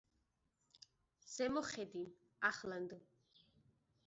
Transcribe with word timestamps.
ზემო 1.33 1.65
ხედი, 1.69 2.03
ახლანდ. 2.51 3.01